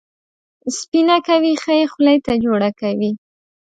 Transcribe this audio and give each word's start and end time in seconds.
سپینه 0.77 1.17
کوي، 1.27 1.53
ښه 1.63 1.73
یې 1.79 1.85
خولې 1.91 2.15
ته 2.25 2.33
جوړه 2.43 2.69
کوي. 2.81 3.11